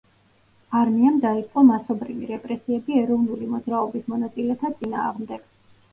არმიამ 0.79 1.19
დაიწყო 1.25 1.63
მასობრივი 1.67 2.29
რეპრესიები 2.31 2.97
ეროვნული 3.03 3.53
მოძრაობის 3.55 4.11
მონაწილეთა 4.15 4.73
წინააღმდეგ. 4.81 5.47